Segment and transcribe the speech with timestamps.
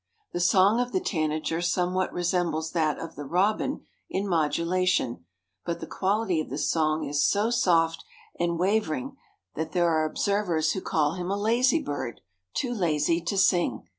[0.33, 5.25] The song of the tanager somewhat resembles that of the robin in modulation;
[5.63, 8.03] but the quality of the song is so soft
[8.39, 9.15] and wavering
[9.53, 12.21] that there are observers who call him a lazy bird,
[12.55, 13.85] too lazy to sing.